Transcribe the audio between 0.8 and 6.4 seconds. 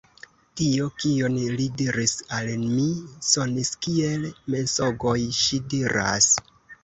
kion li diris al mi, sonis kiel mensogoj, ŝi diras.